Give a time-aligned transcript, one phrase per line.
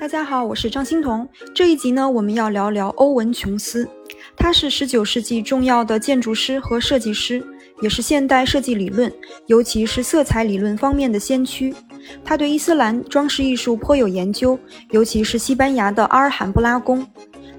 [0.00, 1.28] 大家好，我是张欣彤。
[1.54, 3.86] 这一集呢，我们要聊聊欧文·琼斯。
[4.34, 7.44] 他是19世纪重要的建筑师和设计师，
[7.82, 9.12] 也是现代设计理论，
[9.44, 11.74] 尤其是色彩理论方面的先驱。
[12.24, 14.58] 他对伊斯兰装饰艺术颇有研究，
[14.90, 17.06] 尤其是西班牙的阿尔罕布拉宫。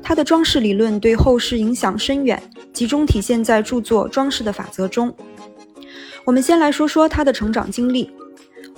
[0.02, 2.42] 他的装饰理论对后世影响深远，
[2.74, 5.14] 集中体现在著作《装饰的法则》中。
[6.26, 8.10] 我们先来说说他的成长经历。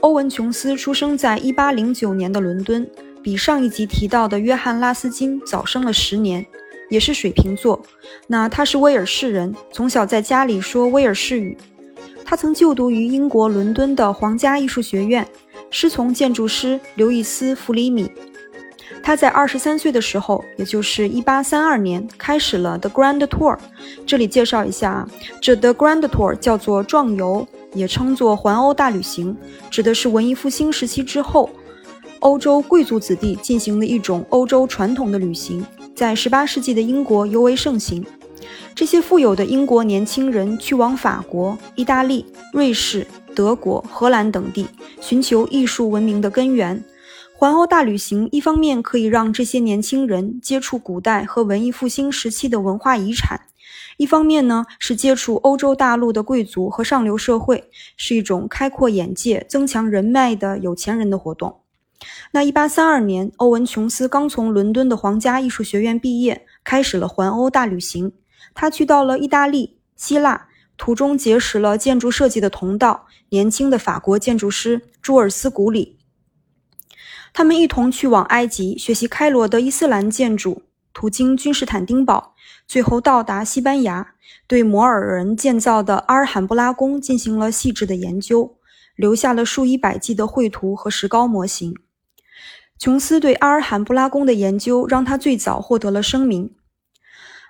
[0.02, 2.86] 欧文·琼斯出生在1809年的伦敦。
[3.24, 6.46] 比上一集提到的约翰·拉斯金早生了十年，
[6.90, 7.82] 也是水瓶座。
[8.28, 11.58] 那他是威尔士人，从小在家里说威尔士语。
[12.26, 15.26] 他曾就读于英国伦敦的皇家艺术学院，
[15.70, 18.12] 师从建筑师刘易斯·弗里米。
[19.02, 23.58] 他在二十三岁的时候，也就是一八三二年，开始了 The Grand Tour。
[24.06, 25.10] 这里介绍一下啊，
[25.42, 29.38] 这 The Grand Tour 叫做壮游，也称作环欧大旅行，
[29.70, 31.50] 指的是文艺复兴时期之后。
[32.24, 38.06] 欧洲贵族子弟进行的一种欧洲传统的旅行，在18世纪的英国尤为盛行。
[38.74, 44.66] 这些富有的英国年轻人去往法国、意大利、瑞士、德国、荷兰等地，
[45.02, 46.82] 寻求艺术文明的根源。
[47.34, 53.42] 环欧大旅行一方面可以让这些年轻人接触古代和文艺复兴时期的文化遗产，
[53.98, 57.66] 一方面呢是接触欧洲大陆的贵族和上流社会，
[57.98, 61.58] 是一种开阔眼界、增强人脉的有钱人的活动。
[62.32, 68.12] 那一八三二年，欧文·琼斯刚从伦敦的皇家艺术学院毕业，开始了环欧大旅行。
[68.54, 76.00] 他去到了意大利、希腊，途中结识了建筑设计的同道——年轻的法国建筑师朱尔斯·古里。
[77.34, 82.36] 他们一同去往埃及，学习开罗的伊斯兰建筑，途经君士坦丁堡，
[82.68, 84.14] 最后到达西班牙，
[84.48, 88.58] 对摩尔人建造的阿尔罕布拉宫进行了细致的研究。
[88.96, 91.76] 留下了数以百计的绘图和石膏模型。
[92.84, 96.54] 琼斯对阿尔罕布拉宫的研究让他最早获得了声名。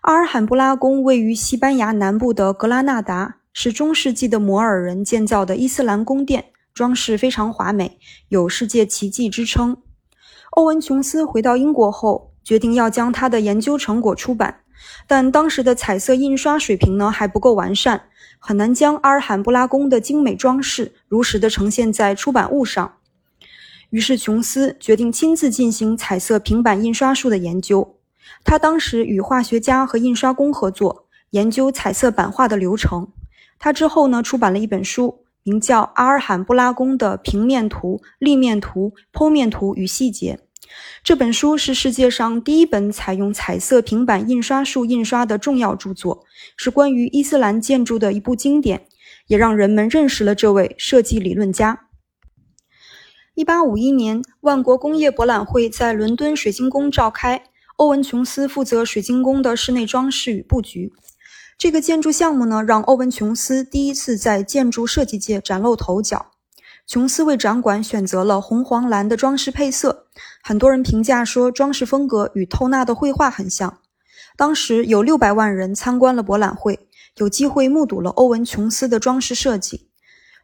[0.01, 9.77] 阿尔罕布拉宫位于西班牙南部的格拉纳达，是中世纪的摩尔人建造的伊斯兰宫殿，装饰非常华美，有“世界奇迹”之称。
[10.51, 14.59] 欧文·琼斯回到英国后，决定要将他的研究成果出版。
[15.07, 18.03] 但当时的彩色印刷水平呢还不够完善，
[18.37, 22.97] 很难将阿尔罕布拉宫的精美装饰如实的呈现在出版物上。
[23.93, 27.95] 于是琼斯决定亲自进行彩色平板印刷术的研究。
[28.43, 33.07] 他当时与化学家和印刷工合作，研究彩色版画的流程。
[33.59, 40.39] 他之后呢出版了一本书，名叫《阿尔罕布拉宫的平面图、立面图、剖面图与细节》。
[41.03, 46.25] 这本书是世界上第一本采用彩色平板印刷术印刷的重要著作，
[46.57, 48.87] 是关于伊斯兰建筑的一部经典，
[49.27, 51.82] 也让人们认识了这位设计理论家。
[53.35, 57.43] 一八五一年，万国工业博览会在伦敦水晶宫召开，
[57.77, 60.93] 欧文·琼斯负责水晶宫的室内装饰与布局。
[61.57, 66.27] 这个建筑项目呢，让欧文·琼斯第一次在建筑设计界崭露头角。
[66.85, 70.05] 琼斯为展馆选择了红、黄、蓝的装饰配色，
[70.43, 73.79] 很多人评价说装饰风格与透纳的绘画很像。
[74.37, 79.89] 当时有六百万人参观了博览会，有机会目睹了欧文·琼斯的装饰设计。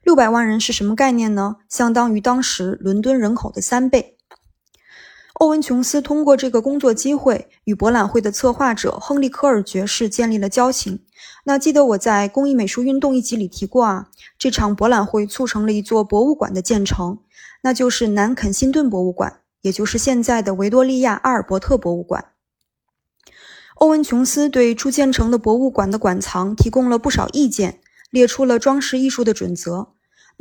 [0.10, 1.58] 六百万人是什么概念呢？
[1.70, 4.18] 相当于当时伦敦人口的三倍。
[5.34, 11.04] 欧文·琼斯通过这个工作机会与博览会的策划者亨利·科尔爵士建立了交情。
[11.44, 14.08] 那记得我在工艺美术运动一集里提过啊，
[14.40, 17.20] 这场博览会促成了一座博物馆的建成，
[17.62, 22.30] 那就是南肯辛顿博物馆，也就是现在的维多利亚阿尔伯特博物馆。
[23.76, 29.90] 欧文·琼斯对初建成的博物馆的馆藏提供了不少意见，列出了装饰艺术的准则。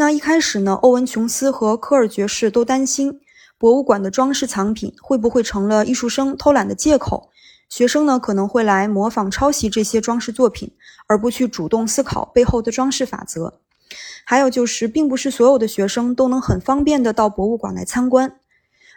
[0.00, 3.18] 那一开始呢，欧文·琼斯和科尔爵士都担心。
[3.58, 7.30] 博物馆的装饰藏品会不会成了艺术生偷懒的借口？
[7.68, 10.70] 学生呢可能会来模仿抄袭这些装饰作品，
[11.08, 13.58] 而不去主动思考背后的装饰法则。
[14.24, 18.36] 还有就是，并不是所有的学生都能很方便的到博物馆来参观。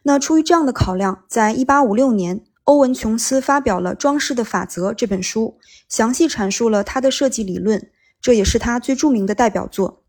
[0.04, 5.58] 那出于这样的考量，在一八五六年，欧文·琼斯发表了《装饰的法则》这本书，
[5.90, 7.90] 详细阐述了他的设计理论，
[8.22, 10.01] 这也是他最著名的代表作。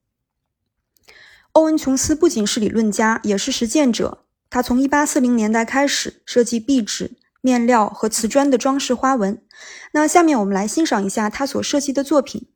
[1.53, 4.25] 欧文·琼斯不仅是理论家，也是实践者。
[4.49, 7.13] 他从1840年代开始设计壁纸、
[7.43, 9.43] 面料和瓷砖的装饰花纹。
[9.93, 12.49] 那下面我们来欣赏一下他所设计的作品。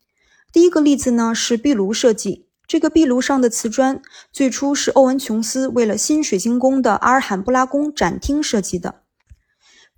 [0.51, 2.49] 第一个例子呢是壁炉设计。
[2.67, 4.01] 这个壁炉上的瓷砖
[4.33, 9.03] 最初是欧文·琼斯为了新水晶宫的阿尔罕布拉宫展厅设计的。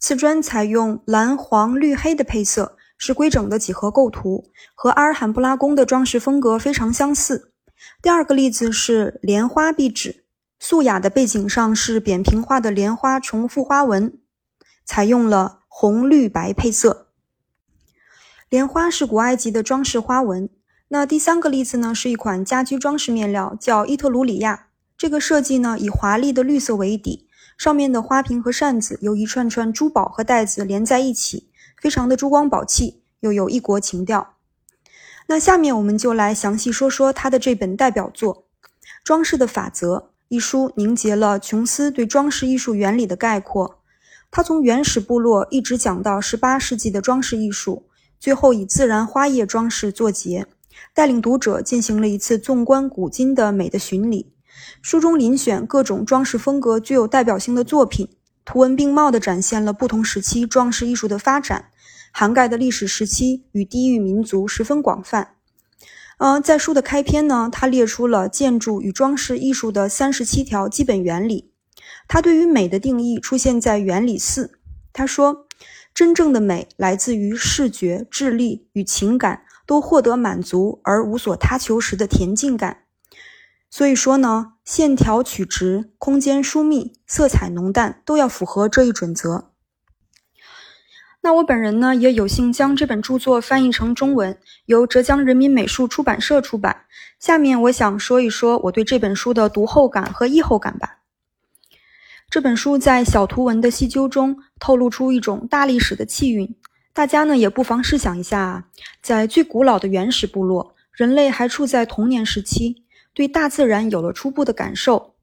[0.00, 7.52] 瓷砖采用蓝、黄、绿、黑的配色，是规整的几何构图，和阿尔罕布拉宫的装饰风格非常相似。
[8.02, 10.24] 第二个例子是莲花壁纸。
[10.60, 14.18] 素雅的背景上是扁平化的莲花重复花纹，
[14.84, 17.12] 采用了红、绿、白配色。
[18.48, 20.48] 莲花是古埃及的装饰花纹。
[20.88, 24.68] 那第三个例子呢，是一款家居装饰面料，叫伊特鲁里亚。
[24.96, 34.37] 这个设计呢，以华丽的绿色为底，上面的花瓶和扇子由一串串珠宝和带子连在一起，非常的珠光宝气，又有异国情调。
[35.30, 38.34] 那下面我们就来详细说说他的这本代表作
[39.04, 39.96] 《装饰的法则》
[40.28, 43.80] 一书，凝结了琼斯对装饰艺术原理的概括。
[44.30, 47.86] 他从原始部落一直讲到十八世纪的装饰艺术，
[48.18, 50.46] 最后以自然花叶装饰作结。
[50.94, 54.32] 带领读者进行了一次纵观古今的美的巡礼。
[54.80, 58.08] 书中遴选各种装饰风格具有代表性的作品，
[58.46, 61.66] 图文并茂地展现了不同时期装饰艺术的发展，
[62.12, 65.34] 涵盖的历史时期与地域民族十分广泛。
[66.18, 71.52] 嗯，在书的开篇呢，他列出了建筑与装饰艺术的三十七条基本原理。
[72.06, 74.58] 他对于美的定义出现在原理四。
[74.92, 75.46] 他说
[75.94, 82.84] ：“真正的美来自于视觉、智力与情感。”都获得满足而无所他求时的恬静感。
[83.68, 89.50] 所以说呢，线条曲直、空间疏密、色彩浓淡都要符合这一准则。
[91.20, 96.84] 那我本人呢，也有幸将这本著作翻译成中文，由浙江人民美术出版社出版。
[97.18, 100.98] 下面我想说一说我对这本书的读后感和译后感吧。
[102.30, 106.56] 这本书在小图文的细究中，透露出一种大历史的气韵。
[106.92, 108.64] 大家呢也不妨试想一下啊，
[109.02, 115.14] 在最古老的原始部落，人类还处在童年时期，对大自然有了初步的感受。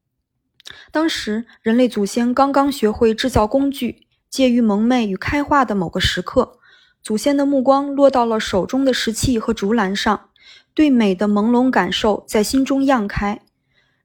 [0.90, 4.05] 当时人类祖先刚刚学会制造工具，
[4.36, 6.58] 介于蒙昧与开化的某个时刻，
[7.02, 10.28] 祖先的目光落到了手中的石器和竹篮上，
[10.74, 13.40] 对美的朦胧感受在心中漾开。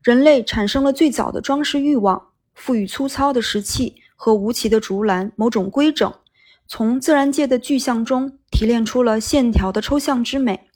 [0.02, 6.14] 人类产生了最早的装饰欲望，赋予粗糙的石器和无奇的竹篮某种规整。
[6.66, 10.70] 从自然界的具象中提炼出了线条的抽象之美。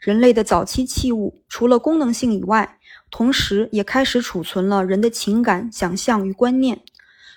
[0.00, 2.78] 人类的早期器物除了功能性以外，
[3.10, 6.80] 同时也开始储存了人的情感、想象与观念。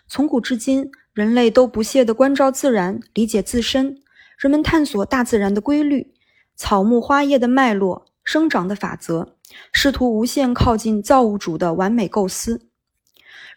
[0.07, 3.97] 从古至今，人类都不懈地关照自然，理解自身。
[4.37, 6.13] 人们探索大自然的规律、
[6.55, 9.35] 草木花叶的脉络、生长的法则，
[9.73, 12.61] 试图无限靠近造物主的完美构思。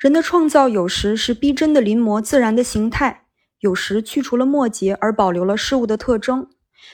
[0.01, 3.23] 人的创造有时是逼真的临摹自然的形态。
[3.61, 6.49] 有时去除了末节而保留了事物的特征，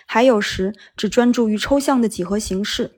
[0.06, 2.92] 还有时只专注于抽象的几何形式。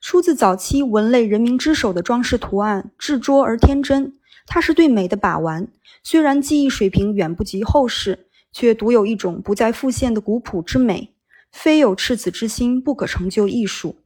[0.00, 4.18] 出自早期文类人民之手的装饰图案，执拙而天真。
[4.46, 5.66] 它是对美的把玩，
[6.04, 11.12] 虽然技艺水平远不及后世，却独有一种不再复现的古朴之美。
[11.50, 13.96] 非有赤子之心，不可成就艺术。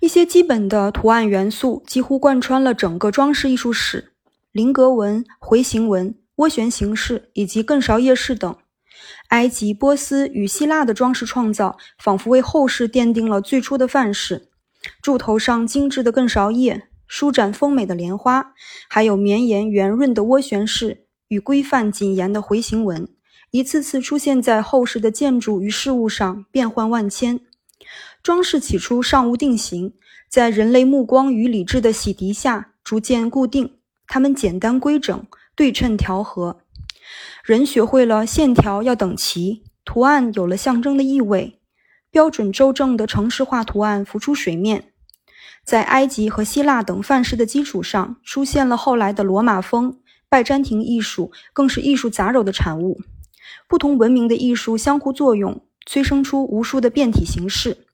[0.00, 4.12] 一些基本的图案元素几乎贯穿了整个装饰艺术史：
[4.50, 6.14] 菱格纹、回形纹。
[6.36, 8.56] 涡旋形式以及更勺叶式等，
[9.28, 14.48] 埃及、波斯与希腊的装饰创造仿佛为后世奠定了最初的范式。
[15.02, 18.54] 柱头上精致的更勺叶，舒展丰美的莲花，
[18.88, 23.06] 还有绵延圆润的涡旋式与规范谨严的回形纹，
[23.50, 27.38] 一次次出现在后世的建筑与事物上，变幻万千。
[28.22, 29.92] 装饰起初尚无定型，
[30.30, 33.74] 在人类目光与理智的洗涤下，逐渐固定。
[34.06, 35.26] 它们简单规整。
[35.54, 36.62] 对称调和，
[37.44, 41.60] 人学会了线条要等齐，图案有了象征的意味，
[42.10, 44.91] 标准周正的城市化图案浮出水面。
[45.64, 53.00] 在埃及和希腊等范式的基础上，出现了后来的罗马风、拜占庭艺术，更是艺术杂糅的产物。
[53.68, 57.86] 不同文明的艺术相互作用，催生出无数的变体形式。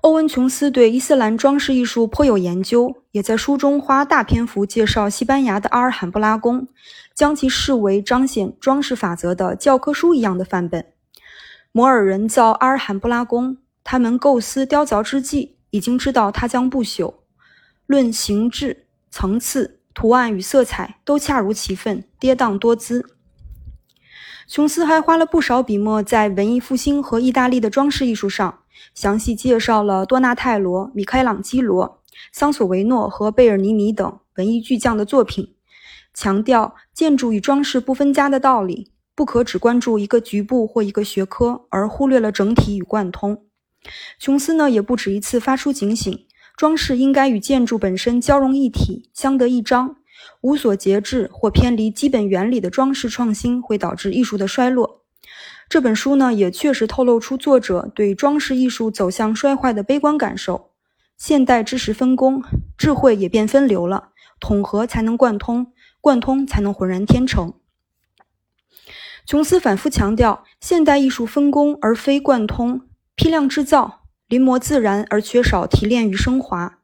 [0.00, 6.68] 欧文·琼斯对伊斯兰装饰艺术颇有研究，也在书中花大篇幅介绍西班牙的阿尔罕布拉宫，
[7.14, 10.86] 将其视为彰显装饰法则的教科书一样的范本。
[11.72, 17.14] 摩尔人造阿尔罕布拉宫，他们构思雕凿之际，已经知道它将不朽。
[17.86, 23.04] 论形制、层次、图案与色彩，都恰如其分，跌宕多姿。
[24.46, 28.60] 琼斯还花了不少笔墨在文艺复兴和意大利的装饰艺术上。
[28.94, 32.00] 详细介绍了多纳泰罗、米开朗基罗、
[32.32, 35.56] 桑索维诺和贝尔尼尼等文艺巨匠的作品，
[36.14, 43.47] 强调建筑与装饰不分家的道理，不可只关注一个局部或一个学科，而忽略了整体与贯通。
[44.18, 49.96] 琼斯呢，也不止一次发出警醒：装饰应该与建筑本身交融一体，相得益彰。
[50.40, 55.04] 无所节制或偏离基本原理的装饰创新，会导致艺术的衰落。
[55.68, 60.72] 这本书呢，也确实透露出作者对装饰艺术走向衰坏的悲观感受。
[61.16, 62.42] 现代知识分工，
[62.76, 64.10] 智慧也变分流了。
[64.40, 67.54] 统合才能贯通，贯通才能浑然天成。
[69.26, 72.87] 琼斯反复强调，现代艺术分工而非贯通，
[73.18, 76.78] 批量制造，临摹自然而缺少提炼与升华。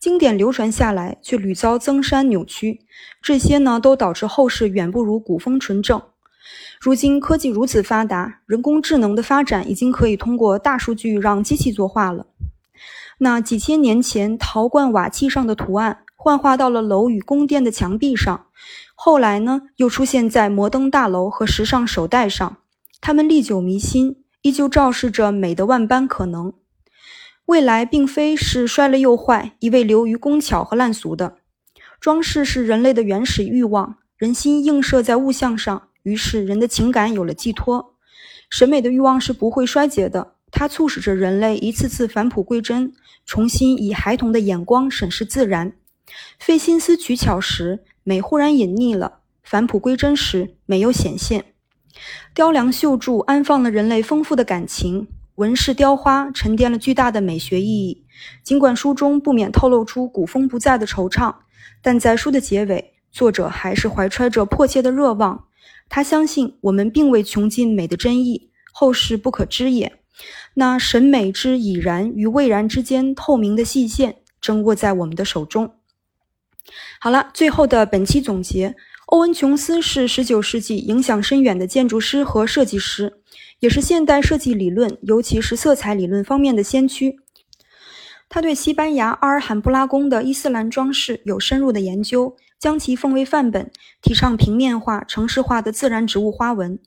[0.00, 2.80] 经典流传下来，却屡遭增删扭曲，
[3.20, 6.00] 这些呢，都导致后世远不如古风纯正。
[6.80, 12.28] 如今科技如此发达，人工智能的发展已经可以通过大数据让机器作画了。
[13.18, 18.46] 那几千年前陶罐瓦器上的图案，幻化到了楼与宫殿的墙壁上，
[18.94, 22.56] 后来呢，又出现在摩登大楼和时尚手袋上。
[23.02, 26.52] 它们历久弥新，依旧昭示着美的万般可能。
[27.46, 31.38] 未来并非是衰了又坏，一味流于工巧和烂俗的。
[31.98, 37.94] 装饰是人类的原始欲望，人心映射在物象上，于是人的情感有了寄托。
[38.50, 40.34] 审美的欲望是不会衰竭的。
[40.50, 42.92] 它促使着人类一次次返璞归真，
[43.24, 45.72] 重新以孩童的眼光审视自然。
[46.38, 51.53] 费心思取巧时，美忽然隐匿了；返璞归真时，美又显现。
[52.34, 58.04] 雕梁绣柱安放了人类丰富的感情，纹饰雕花沉淀了巨大的美学意义。
[58.42, 61.34] 尽管书中不免透露出古风不再的惆怅，
[61.82, 65.46] 但在书的结尾，作者还是怀揣着迫切的热望。
[65.88, 70.00] 他相信我们并未穷尽美的真意，后世不可知也。
[70.54, 75.74] 那审美之已然与未然之间透明的细线，正握在我们的手中。
[77.00, 78.76] 好了，最后的本期总结：
[79.14, 83.20] 欧文·琼斯是19世纪影响深远的建筑师和设计师，
[83.60, 87.20] 也是现代设计理论，尤其是色彩理论方面的先驱。
[88.28, 93.70] 他对西班牙阿尔罕布拉宫的伊斯兰装饰有深入的研究，将其奉为范本，
[94.02, 96.76] 提倡平面化、城市化的自然植物花纹。《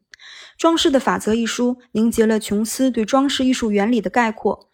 [0.57, 4.67] 装饰的法则》一书凝结了琼斯对装饰艺术原理的概括。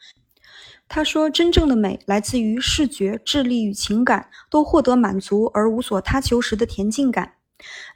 [0.89, 7.33] 他说：“真正的美来自于视觉、智力与情感都获得满足而无所他求时的恬静感。”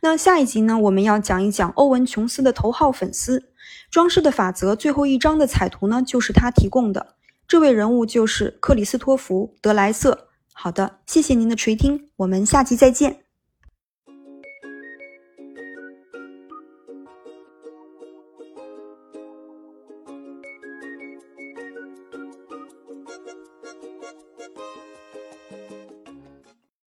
[0.02, 0.78] 那下一集呢？
[0.78, 3.40] 我们要讲一讲欧文·琼斯的头号粉丝。
[3.90, 7.16] 《装饰的法则》最后一章的彩图呢，就是他提供的。
[7.48, 10.28] 这位人物就是克里斯托弗·德莱瑟。
[10.54, 13.27] 好的，谢谢您的垂听，我们下集再见。